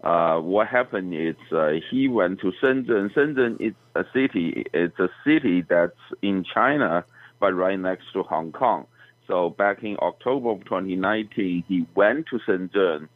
[0.02, 3.12] uh, what happened is uh, he went to Shenzhen.
[3.14, 4.64] Shenzhen is a city.
[4.72, 7.04] It's a city that's in China,
[7.40, 8.87] but right next to Hong Kong.
[9.26, 13.09] So back in October of 2019, he went to Shenzhen.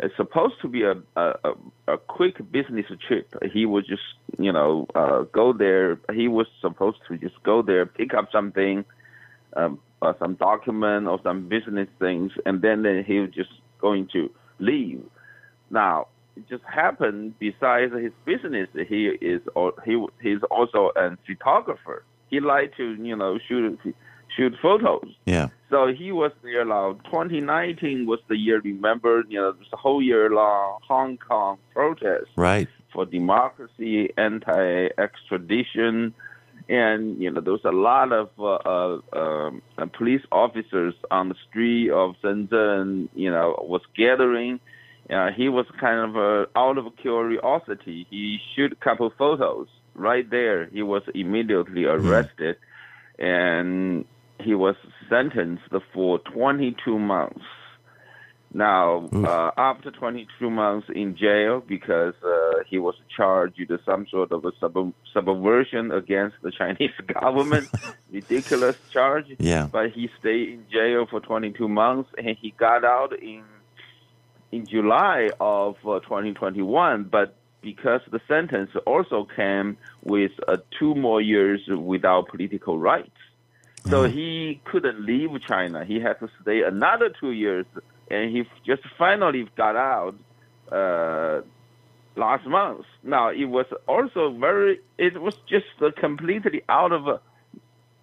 [0.00, 1.34] It's supposed to be a a,
[1.88, 3.34] a quick business trip.
[3.52, 4.02] He would just
[4.38, 5.98] you know uh, go there.
[6.14, 8.84] He was supposed to just go there, pick up something,
[9.56, 14.08] um, uh, some document or some business things, and then, then he was just going
[14.12, 15.02] to leave.
[15.70, 16.06] Now
[16.48, 17.34] just happened.
[17.38, 19.40] Besides his business, he is
[19.84, 22.04] he he's also a photographer.
[22.30, 23.78] He liked to you know shoot
[24.36, 25.08] shoot photos.
[25.24, 25.48] Yeah.
[25.70, 26.64] So he was there.
[26.64, 28.60] Like 2019 was the year.
[28.60, 32.26] Remember, you know, the whole year long Hong Kong protest.
[32.36, 32.68] Right.
[32.92, 36.14] For democracy, anti-extradition,
[36.68, 41.34] and you know, there was a lot of uh, uh, um, police officers on the
[41.48, 43.10] street of Shenzhen.
[43.14, 44.60] You know, was gathering
[45.10, 48.06] uh, he was kind of uh, out of curiosity.
[48.10, 50.66] He shoot a couple photos right there.
[50.66, 52.56] He was immediately arrested,
[53.18, 54.04] and
[54.40, 54.76] he was
[55.08, 57.44] sentenced for 22 months.
[58.52, 64.32] Now, uh, after 22 months in jail, because uh, he was charged with some sort
[64.32, 67.68] of a sub- subversion against the Chinese government,
[68.10, 69.26] ridiculous charge.
[69.38, 69.68] Yeah.
[69.70, 73.44] But he stayed in jail for 22 months, and he got out in
[74.52, 77.04] in July of uh, 2021.
[77.04, 83.10] But because the sentence also came with uh, two more years without political rights,
[83.86, 85.84] so he couldn't leave China.
[85.84, 87.66] He had to stay another two years,
[88.10, 90.14] and he just finally got out
[90.70, 91.40] uh,
[92.16, 92.84] last month.
[93.02, 94.80] Now it was also very.
[94.98, 97.18] It was just uh, completely out of uh,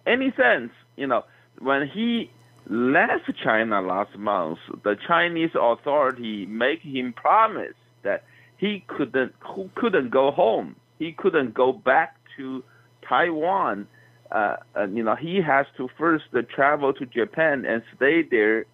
[0.06, 0.72] any sense.
[0.96, 1.24] You know,
[1.60, 2.30] when he
[2.68, 8.24] left China last month, the Chinese authority make him promise that
[8.56, 10.76] he couldn't who couldn't go home.
[10.98, 12.64] He couldn't go back to
[13.06, 13.86] Taiwan.
[14.30, 16.24] Uh, and, you know, he has to first
[16.54, 18.64] travel to Japan and stay there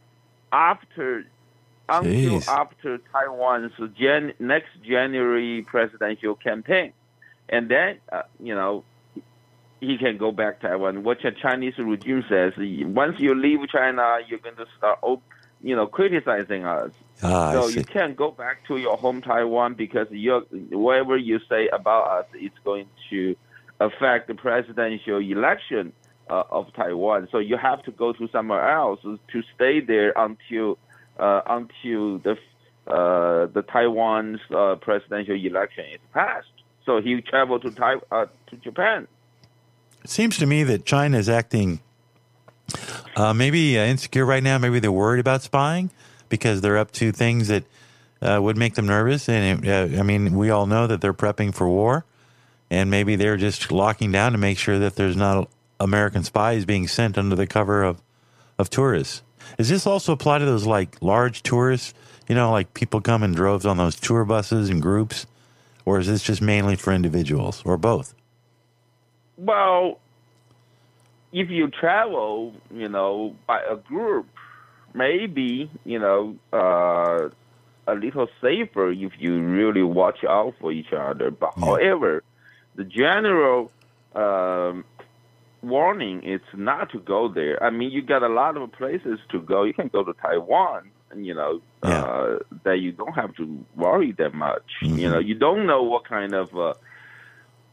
[0.51, 1.27] after
[1.89, 2.49] until Jeez.
[2.49, 6.93] after Taiwan's Jan- next January presidential campaign,
[7.49, 8.85] and then uh, you know
[9.83, 11.03] he can go back to Taiwan.
[11.03, 15.01] What the Chinese regime says, once you leave China, you're going to start,
[15.61, 16.93] you know, criticizing us.
[17.25, 21.69] Ah, so you can't go back to your home Taiwan because you're, whatever you say
[21.69, 23.35] about us, it's going to
[23.81, 25.93] affect the presidential election
[26.31, 27.27] uh, of Taiwan.
[27.33, 30.79] So you have to go to somewhere else to stay there until
[31.19, 32.37] uh, until the
[32.87, 36.47] uh, the Taiwan's uh, presidential election is passed.
[36.87, 39.09] So he traveled to Tai- uh, to Japan.
[40.05, 41.81] It seems to me that China is acting
[43.17, 44.59] uh, maybe uh, insecure right now.
[44.59, 45.91] Maybe they're worried about spying
[46.29, 47.65] because they're up to things that
[48.21, 49.29] uh, would make them nervous.
[49.29, 52.05] And uh, I mean, we all know that they're prepping for war,
[52.71, 56.89] and maybe they're just locking down to make sure that there's not American spies being
[56.89, 58.01] sent under the cover of
[58.59, 59.23] of tourists.
[59.59, 61.95] Does this also apply to those like large tourists?
[62.29, 65.27] You know, like people come in droves on those tour buses and groups,
[65.85, 68.15] or is this just mainly for individuals, or both?
[69.43, 69.99] Well,
[71.33, 74.29] if you travel, you know, by a group,
[74.95, 77.29] maybe you know uh,
[77.89, 81.33] a little safer if you really watch out for each other.
[81.33, 82.23] But however,
[82.77, 83.73] the general
[84.15, 84.85] um,
[85.61, 87.61] warning is not to go there.
[87.61, 89.65] I mean, you got a lot of places to go.
[89.65, 94.13] You can go to Taiwan, and you know uh, that you don't have to worry
[94.19, 94.71] that much.
[94.83, 96.75] You know, you don't know what kind of uh,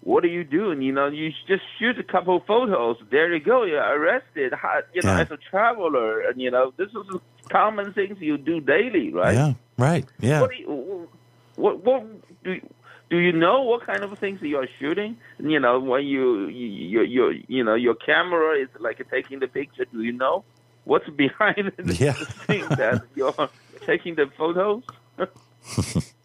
[0.02, 0.82] what are you doing?
[0.82, 2.98] You know, you just shoot a couple photos.
[3.12, 3.64] There you go.
[3.64, 4.54] You're arrested.
[4.54, 5.22] How- You know, Yeah.
[5.22, 7.06] as a traveler, and you know, this is
[7.50, 9.34] common things you do daily, right?
[9.36, 10.06] Yeah, right.
[10.20, 10.42] Yeah.
[10.42, 11.10] What do you,
[11.56, 12.04] what what
[12.44, 12.62] do you,
[13.10, 15.18] do you know what kind of things you are shooting?
[15.40, 19.86] You know, when you you you you know your camera is like taking the picture.
[19.92, 20.44] Do you know
[20.86, 22.14] what's behind the Yeah.
[22.48, 23.50] thing that you're
[23.86, 24.84] taking the photos?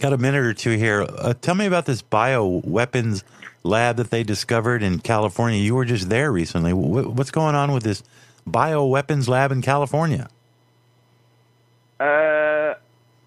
[0.00, 1.02] Got a minute or two here.
[1.02, 3.24] Uh, tell me about this bioweapons
[3.64, 5.58] lab that they discovered in California.
[5.60, 6.70] You were just there recently.
[6.70, 8.04] Wh- What's going on with this
[8.48, 10.28] bioweapons lab in California?
[11.98, 12.74] Uh,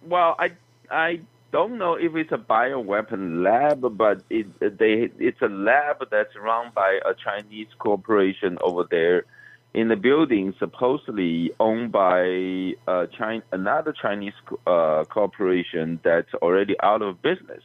[0.07, 0.51] well, I
[0.89, 1.19] I
[1.51, 6.71] don't know if it's a bioweapon lab, but it they it's a lab that's run
[6.73, 9.25] by a Chinese corporation over there
[9.73, 14.33] in the building, supposedly owned by uh, China, another Chinese
[14.67, 17.63] uh, corporation that's already out of business.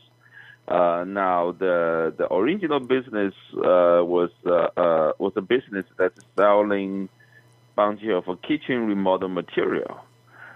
[0.69, 7.09] Uh, now, the the original business uh, was uh, was a business that's selling
[7.75, 9.99] bunch of a kitchen remodel material.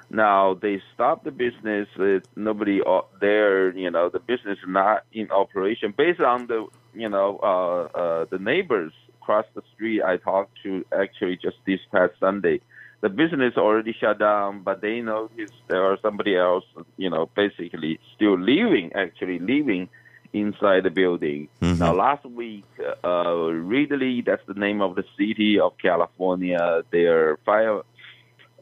[0.09, 1.89] Now they stopped the business.
[2.35, 2.81] Nobody
[3.21, 3.77] there.
[3.77, 5.95] You know, the business not in operation.
[5.97, 8.93] Based on the you know the neighbors
[9.31, 12.61] across the street, I talked to actually just this past Sunday.
[13.01, 16.64] The business already shut down, but they noticed there are somebody else.
[16.97, 19.88] You know, basically still living, actually living
[20.33, 21.49] inside the building.
[21.61, 22.64] Now, last week,
[23.03, 23.25] uh,
[23.71, 27.83] Reedley, that's the name of the city of California, their fire,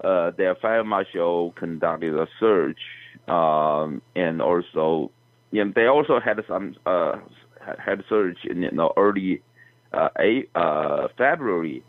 [0.05, 2.79] uh, their fire marshal conducted a search,
[3.27, 5.11] um, and also,
[5.51, 7.17] you know, they also had some uh,
[7.79, 9.43] had search in you know early
[9.93, 11.83] uh, eight, uh, February.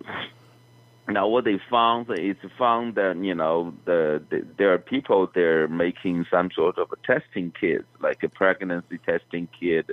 [1.07, 5.67] Now, what they found is found that you know the, the there are people there
[5.67, 9.89] making some sort of a testing kit, like a pregnancy testing kit,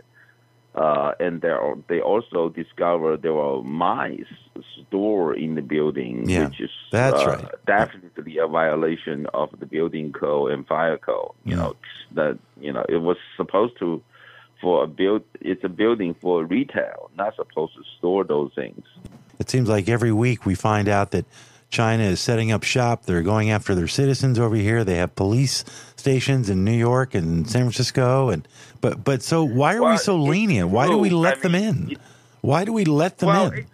[0.77, 4.33] Uh, and there are, they also discovered there were mice
[4.87, 7.47] stored in the building, Yeah, which is that's uh, right.
[7.67, 11.33] definitely a violation of the building code and fire code.
[11.45, 11.77] You know
[12.15, 14.03] that you know it was supposed to
[14.61, 15.23] for a build.
[15.41, 18.85] It's a building for retail, not supposed to store those things.
[19.39, 21.27] It seems like every week we find out that
[21.69, 23.05] China is setting up shop.
[23.05, 24.85] They're going after their citizens over here.
[24.85, 25.65] They have police
[25.97, 28.31] stations in New York and San Francisco.
[28.31, 28.47] And
[28.81, 30.71] but but so why are we so lenient?
[30.71, 31.91] Why do we let I them mean, in?
[31.93, 31.99] it-
[32.41, 33.67] Why do we let them well, in?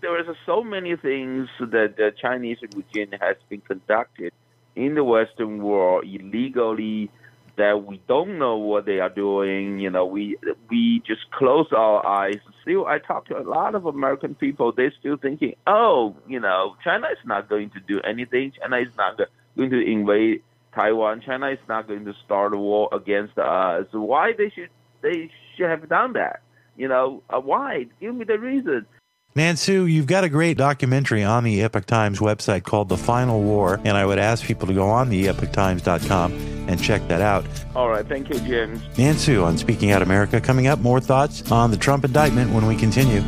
[0.00, 4.32] There is so many things that the Chinese regime has been conducted
[4.74, 7.10] in the Western world illegally
[7.56, 9.78] that we don't know what they are doing.
[9.78, 10.36] You know, we
[10.70, 12.38] we just close our eyes.
[12.62, 14.72] Still, I talk to a lot of American people.
[14.72, 18.52] They're still thinking, oh, you know, China is not going to do anything.
[18.60, 19.20] China is not
[19.56, 20.42] going to invade
[20.74, 21.20] Taiwan.
[21.20, 23.86] China is not going to start a war against us.
[23.92, 24.70] Why they should
[25.02, 26.42] they should have done that?
[26.76, 27.86] You know, uh, why?
[28.00, 28.86] Give me the reason.
[29.34, 33.40] Nan Su, you've got a great documentary on the Epoch Times website called The Final
[33.40, 36.32] War, and I would ask people to go on the epochtimes.com
[36.68, 37.46] and check that out.
[37.74, 38.82] All right, thank you, James.
[38.98, 40.38] Nan Su on Speaking Out America.
[40.38, 43.22] Coming up, more thoughts on the Trump indictment when we continue.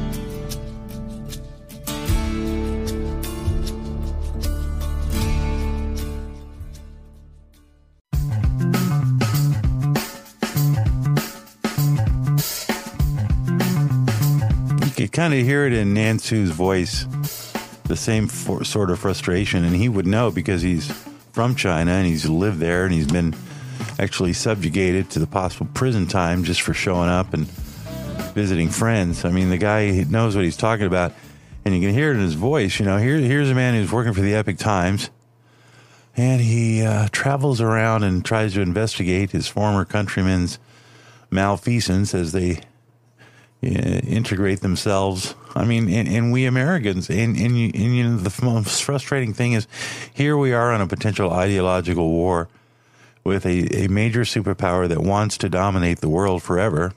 [15.15, 17.07] Kind of hear it in Nan Su's voice,
[17.85, 20.91] the same for, sort of frustration, and he would know because he's
[21.31, 23.33] from China and he's lived there and he's been
[24.01, 27.47] actually subjugated to the possible prison time just for showing up and
[28.35, 29.25] visiting friends.
[29.25, 31.13] I mean, the guy knows what he's talking about,
[31.65, 32.81] and you can hear it in his voice.
[32.81, 35.11] You know, here, here's a man who's working for the Epoch Times,
[36.17, 40.59] and he uh, travels around and tries to investigate his former countrymen's
[41.31, 42.63] malfeasance as they
[43.65, 45.35] Uh, integrate themselves.
[45.55, 49.55] I mean, and, and we Americans, and, and, and you know, the most frustrating thing
[49.55, 49.67] is
[50.13, 52.49] here we are on a potential ideological war
[53.25, 56.93] with a, a major superpower that wants to dominate the world forever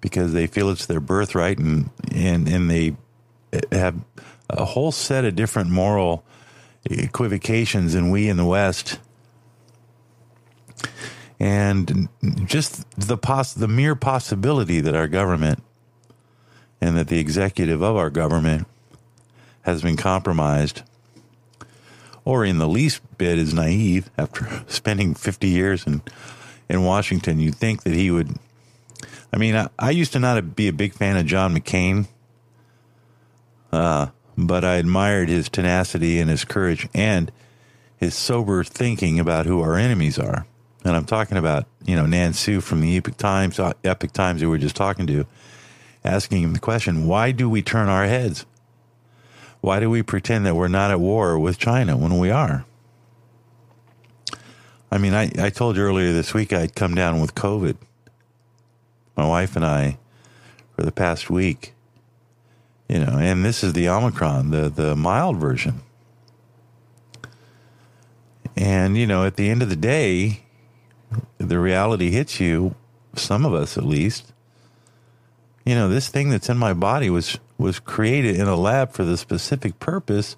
[0.00, 2.94] because they feel it's their birthright and, and, and they
[3.72, 3.96] have
[4.48, 6.24] a whole set of different moral
[6.88, 9.00] equivocations than we in the West.
[11.40, 12.08] And
[12.46, 15.62] just the poss- the mere possibility that our government
[16.80, 18.66] and that the executive of our government
[19.62, 20.82] has been compromised
[22.24, 26.02] or in the least bit is naive after spending 50 years in
[26.68, 28.36] in Washington you'd think that he would
[29.32, 32.06] I mean I, I used to not be a big fan of John McCain
[33.72, 37.30] uh, but I admired his tenacity and his courage and
[37.96, 40.46] his sober thinking about who our enemies are
[40.84, 44.40] and I'm talking about you know Nan Su from the Epoch Times uh, Epoch Times
[44.40, 45.26] that we were just talking to
[46.04, 48.46] asking him the question why do we turn our heads
[49.60, 52.64] why do we pretend that we're not at war with China when we are?
[54.90, 57.76] I mean, I, I told you earlier this week I'd come down with COVID.
[59.16, 59.98] My wife and I,
[60.74, 61.74] for the past week,
[62.88, 65.82] you know, and this is the Omicron, the, the mild version.
[68.56, 70.44] And, you know, at the end of the day,
[71.38, 72.74] the reality hits you,
[73.14, 74.32] some of us at least.
[75.64, 79.04] You know, this thing that's in my body was was created in a lab for
[79.04, 80.36] the specific purpose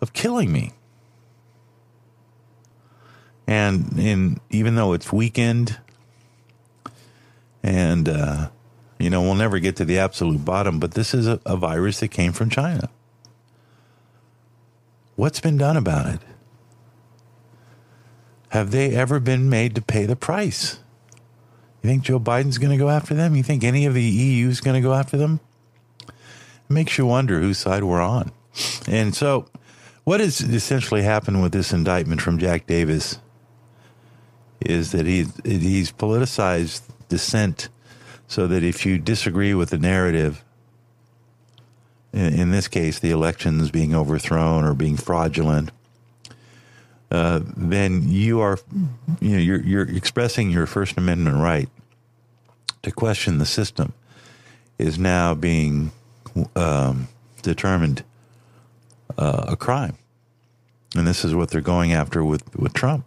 [0.00, 0.72] of killing me.
[3.46, 5.78] And in even though it's weakened,
[7.62, 8.48] and uh,
[8.98, 12.00] you know we'll never get to the absolute bottom, but this is a, a virus
[12.00, 12.90] that came from China.
[15.16, 16.20] What's been done about it?
[18.50, 20.78] Have they ever been made to pay the price?
[21.82, 23.36] You think Joe Biden's going to go after them?
[23.36, 25.40] You think any of the EU is going to go after them?
[26.08, 26.14] It
[26.68, 28.32] makes you wonder whose side we're on.
[28.88, 29.46] And so,
[30.04, 33.18] what has essentially happened with this indictment from Jack Davis
[34.60, 37.68] is that he's, he's politicized dissent
[38.26, 40.44] so that if you disagree with the narrative,
[42.12, 45.70] in, in this case, the elections being overthrown or being fraudulent,
[47.10, 48.58] uh, then you are,
[49.20, 51.68] you know, you're, you're expressing your First Amendment right
[52.82, 53.92] to question the system
[54.78, 55.90] is now being
[56.54, 57.08] um,
[57.42, 58.04] determined
[59.16, 59.96] uh, a crime,
[60.94, 63.04] and this is what they're going after with with Trump.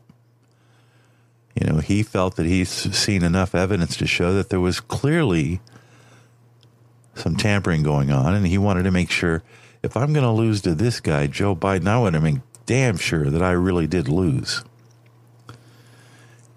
[1.60, 5.60] You know, he felt that he's seen enough evidence to show that there was clearly
[7.14, 9.44] some tampering going on, and he wanted to make sure
[9.84, 12.98] if I'm going to lose to this guy, Joe Biden, I want to make damn
[12.98, 14.64] sure that I really did lose.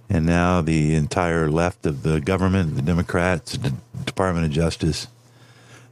[0.09, 3.75] And now the entire left of the government, the Democrats, the
[4.05, 5.09] Department of Justice,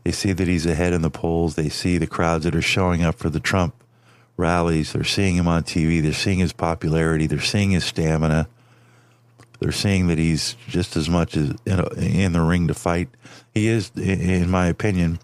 [0.05, 1.55] they see that he's ahead in the polls.
[1.55, 3.75] They see the crowds that are showing up for the Trump
[4.37, 4.93] rallies.
[4.93, 6.03] They're seeing him on TV.
[6.03, 7.27] They're seeing his popularity.
[7.27, 8.49] They're seeing his stamina.
[9.61, 13.09] They're seeing that he's just as much as in, a, in the ring to fight.
[13.55, 15.21] He is, in my opinion,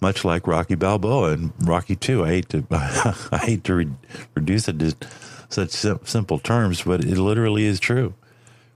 [0.00, 2.24] much like Rocky Balboa and Rocky Two.
[2.24, 3.90] I hate to I hate to re-
[4.34, 4.94] reduce it to
[5.48, 8.14] such sim- simple terms, but it literally is true.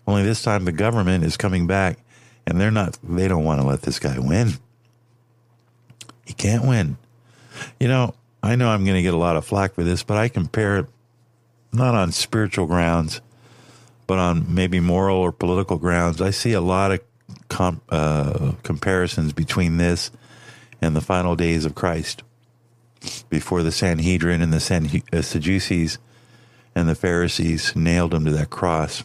[0.07, 1.99] Only this time the government is coming back,
[2.47, 2.99] and they're not.
[3.03, 4.53] They don't want to let this guy win.
[6.25, 6.97] He can't win.
[7.81, 10.17] You know, I know I'm going to get a lot of flack for this, but
[10.17, 10.87] I compare it
[11.73, 13.21] not on spiritual grounds,
[14.07, 16.21] but on maybe moral or political grounds.
[16.21, 17.01] I see a lot of
[17.49, 20.11] com- uh, comparisons between this
[20.81, 22.23] and the final days of Christ
[23.29, 25.99] before the Sanhedrin and the uh, Sadducees
[26.75, 29.05] and the Pharisees nailed him to that cross.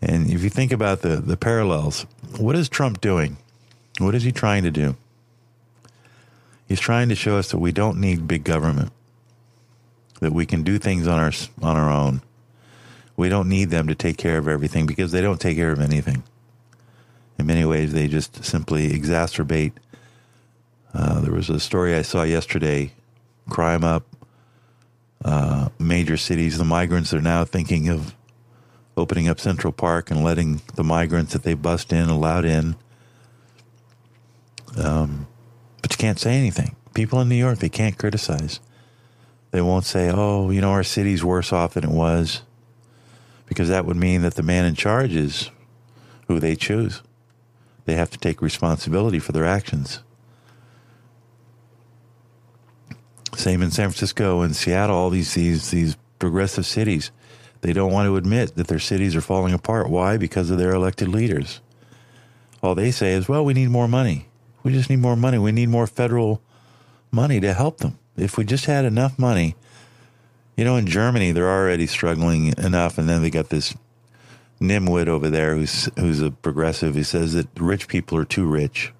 [0.00, 2.06] And if you think about the, the parallels,
[2.38, 3.38] what is Trump doing?
[3.98, 4.96] What is he trying to do?
[6.68, 8.92] He's trying to show us that we don't need big government,
[10.20, 11.32] that we can do things on our
[11.62, 12.22] on our own.
[13.16, 15.80] We don't need them to take care of everything because they don't take care of
[15.80, 16.24] anything.
[17.38, 19.72] In many ways, they just simply exacerbate.
[20.96, 22.92] Uh, there was a story I saw yesterday:
[23.50, 24.06] crime up,
[25.22, 26.56] uh, major cities.
[26.56, 28.14] The migrants are now thinking of
[28.96, 32.76] opening up Central Park and letting the migrants that they bust in allowed in.
[34.78, 35.26] Um,
[35.82, 36.76] but you can't say anything.
[36.94, 38.58] People in New York, they can't criticize.
[39.50, 42.40] They won't say, oh, you know, our city's worse off than it was,
[43.44, 45.50] because that would mean that the man in charge is
[46.26, 47.02] who they choose.
[47.84, 50.00] They have to take responsibility for their actions.
[53.36, 57.10] Same in San Francisco and Seattle, all these, these, these progressive cities.
[57.60, 59.90] They don't want to admit that their cities are falling apart.
[59.90, 60.16] Why?
[60.16, 61.60] Because of their elected leaders.
[62.62, 64.28] All they say is, well, we need more money.
[64.62, 65.38] We just need more money.
[65.38, 66.42] We need more federal
[67.10, 67.98] money to help them.
[68.16, 69.54] If we just had enough money,
[70.56, 73.74] you know, in Germany, they're already struggling enough, and then they got this
[74.60, 76.94] nimwit over there who's who's a progressive.
[76.94, 78.92] He says that rich people are too rich.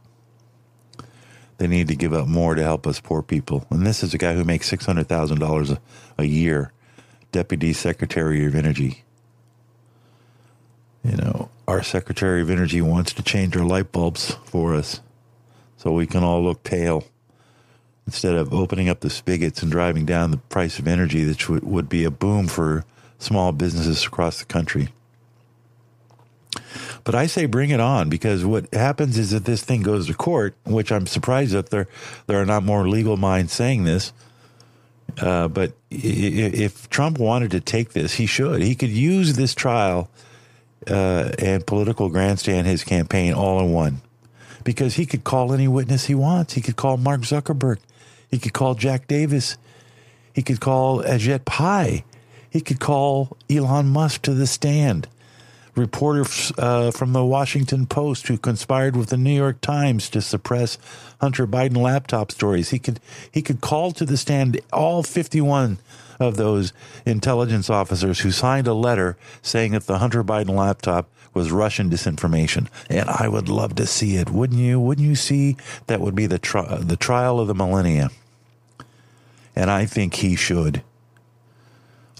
[1.59, 3.67] They need to give up more to help us poor people.
[3.71, 5.73] And this is a guy who makes six hundred thousand dollars
[6.19, 6.73] a year,
[7.33, 9.05] deputy secretary of energy.
[11.03, 15.01] You know, our secretary of energy wants to change our light bulbs for us
[15.77, 17.05] so we can all look pale
[18.07, 21.89] instead of opening up the spigots and driving down the price of energy, would, would
[21.89, 22.85] be a boom for
[23.19, 24.89] small businesses across the country.
[27.07, 30.15] But I say bring it on because what happens is that this thing goes to
[30.15, 31.87] court, which I'm surprised that there
[32.27, 34.13] there are not more legal minds saying this.
[35.17, 38.61] Uh, but if Trump wanted to take this, he should.
[38.61, 40.11] He could use this trial
[40.91, 44.01] uh, and political grandstand his campaign all in one
[44.65, 46.55] because he could call any witness he wants.
[46.55, 47.79] He could call Mark Zuckerberg.
[48.29, 49.57] He could call Jack Davis.
[50.35, 52.05] He could call Ajit Pai.
[52.51, 55.07] He could call Elon Musk to the stand.
[55.77, 56.25] Reporter
[56.59, 60.79] uh, from the Washington Post who conspired with the New York Times to suppress
[61.21, 62.71] Hunter Biden laptop stories.
[62.71, 62.99] He could
[63.31, 65.79] he could call to the stand all 51
[66.19, 66.73] of those
[67.05, 72.69] intelligence officers who signed a letter saying that the Hunter Biden laptop was Russian disinformation.
[72.89, 74.81] And I would love to see it, wouldn't you?
[74.81, 75.57] Wouldn't you see
[75.87, 78.09] that would be the tri- the trial of the millennia?
[79.55, 80.83] And I think he should.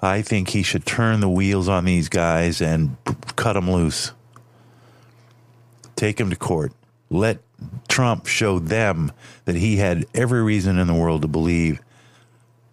[0.07, 2.97] I think he should turn the wheels on these guys and
[3.37, 4.13] cut them loose.
[5.97, 6.73] Take them to court.
[7.11, 7.41] Let
[7.89, 9.13] Trump show them
[9.45, 11.81] that he had every reason in the world to believe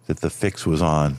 [0.06, 1.16] that the fix was on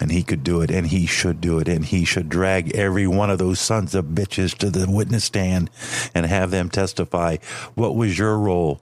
[0.00, 3.06] and he could do it and he should do it and he should drag every
[3.06, 5.68] one of those sons of bitches to the witness stand
[6.14, 7.36] and have them testify
[7.74, 8.80] what was your role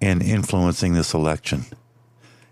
[0.00, 1.64] in influencing this election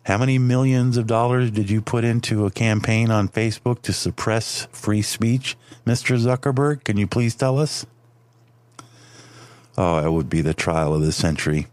[0.05, 4.67] how many millions of dollars did you put into a campaign on Facebook to suppress
[4.73, 6.19] free speech, Mr.
[6.19, 6.85] Zuckerberg?
[6.85, 7.85] Can you please tell us?
[9.77, 11.67] Oh, it would be the trial of the century.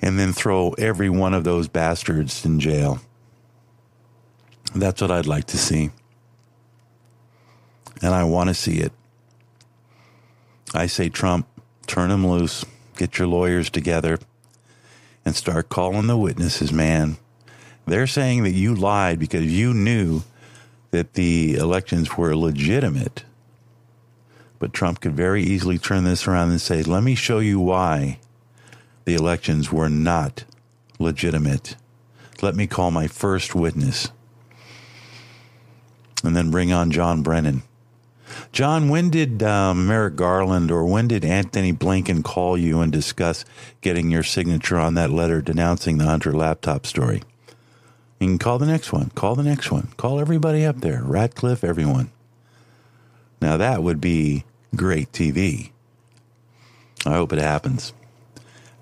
[0.00, 3.00] And then throw every one of those bastards in jail.
[4.74, 5.90] That's what I'd like to see.
[8.00, 8.92] And I want to see it.
[10.74, 11.46] I say, Trump,
[11.86, 12.64] turn him loose,
[12.96, 14.18] get your lawyers together
[15.24, 17.16] and start calling the witnesses, man.
[17.86, 20.22] They're saying that you lied because you knew
[20.90, 23.24] that the elections were legitimate.
[24.58, 28.18] But Trump could very easily turn this around and say, let me show you why
[29.04, 30.44] the elections were not
[30.98, 31.76] legitimate.
[32.42, 34.10] Let me call my first witness.
[36.24, 37.62] and then bring on John Brennan.
[38.52, 43.44] John, when did um, Merrick Garland or when did Antony Blinken call you and discuss
[43.80, 47.22] getting your signature on that letter denouncing the Hunter laptop story?
[48.20, 49.10] You can call the next one.
[49.10, 49.88] Call the next one.
[49.96, 51.02] Call everybody up there.
[51.02, 52.10] Ratcliffe, everyone.
[53.40, 54.44] Now that would be
[54.76, 55.72] great TV.
[57.04, 57.92] I hope it happens.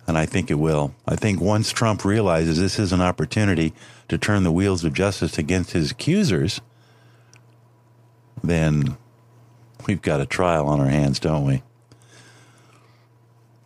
[0.07, 0.95] And I think it will.
[1.07, 3.73] I think once Trump realizes this is an opportunity
[4.09, 6.61] to turn the wheels of justice against his accusers,
[8.43, 8.97] then
[9.87, 11.63] we've got a trial on our hands, don't we?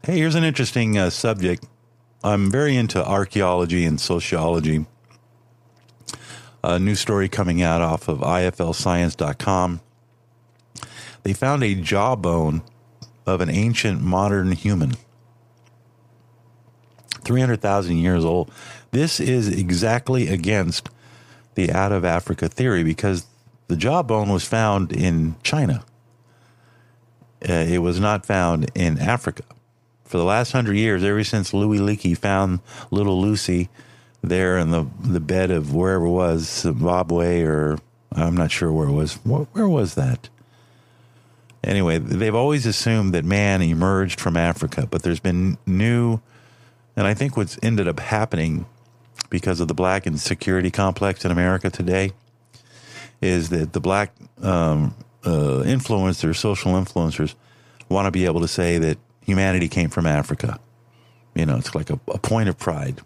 [0.02, 1.66] Hey, here's an interesting uh, subject.
[2.22, 4.86] I'm very into archaeology and sociology.
[6.62, 9.80] A new story coming out off of iflscience.com.
[11.22, 12.62] They found a jawbone
[13.26, 14.94] of an ancient modern human.
[17.24, 18.50] 300,000 years old.
[18.90, 20.90] This is exactly against
[21.54, 23.26] the out of Africa theory because
[23.68, 25.84] the jawbone was found in China.
[27.46, 29.42] Uh, it was not found in Africa.
[30.04, 33.68] For the last hundred years, ever since Louis Leakey found little Lucy
[34.22, 37.78] there in the, the bed of wherever it was, Zimbabwe or
[38.12, 39.14] I'm not sure where it was.
[39.24, 40.28] Where, where was that?
[41.62, 46.20] Anyway, they've always assumed that man emerged from Africa, but there's been new,
[46.94, 48.66] and I think what's ended up happening
[49.30, 52.12] because of the black insecurity complex in America today
[53.22, 54.94] is that the black um,
[55.24, 57.34] uh, influencers, social influencers,
[57.88, 60.58] want to be able to say that humanity came from Africa.
[61.34, 63.00] You know, it's like a, a point of pride.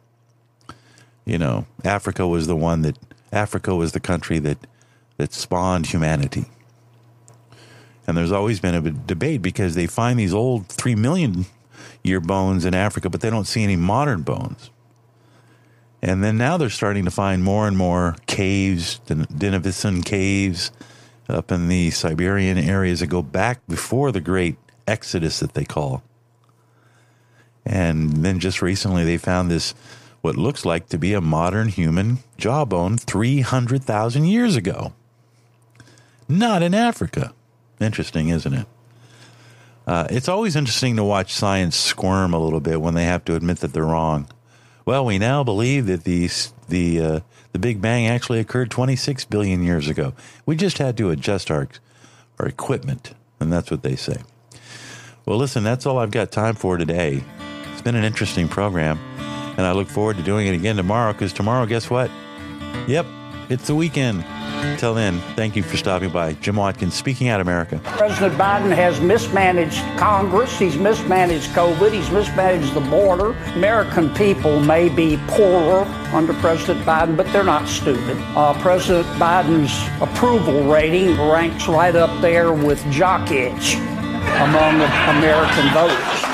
[1.24, 2.98] You know, Africa was the one that
[3.32, 4.58] Africa was the country that
[5.18, 6.46] that spawned humanity.
[8.06, 11.44] And there's always been a debate because they find these old three million
[12.02, 14.70] year bones in Africa, but they don't see any modern bones.
[16.00, 20.70] And then now they're starting to find more and more caves, the Denisovan caves
[21.28, 24.56] up in the Siberian areas that go back before the great
[24.86, 26.02] exodus that they call.
[27.64, 29.74] And then just recently they found this,
[30.22, 34.94] what looks like to be a modern human jawbone 300,000 years ago.
[36.28, 37.34] Not in Africa.
[37.80, 38.66] Interesting, isn't it?
[39.86, 43.34] Uh, it's always interesting to watch science squirm a little bit when they have to
[43.34, 44.28] admit that they're wrong.
[44.84, 46.30] Well, we now believe that the
[46.68, 47.20] the uh,
[47.52, 50.14] the Big Bang actually occurred 26 billion years ago.
[50.46, 51.68] We just had to adjust our
[52.38, 54.18] our equipment, and that's what they say.
[55.26, 57.22] Well, listen, that's all I've got time for today.
[57.72, 58.98] It's been an interesting program,
[59.56, 61.12] and I look forward to doing it again tomorrow.
[61.12, 62.10] Because tomorrow, guess what?
[62.86, 63.06] Yep,
[63.50, 64.24] it's the weekend.
[64.78, 66.34] Till then, thank you for stopping by.
[66.34, 67.80] Jim Watkins, Speaking Out America.
[67.84, 70.56] President Biden has mismanaged Congress.
[70.58, 71.92] He's mismanaged COVID.
[71.92, 73.32] He's mismanaged the border.
[73.54, 75.82] American people may be poorer
[76.12, 78.16] under President Biden, but they're not stupid.
[78.36, 84.76] Uh, President Biden's approval rating ranks right up there with jock itch among
[85.16, 86.27] American voters.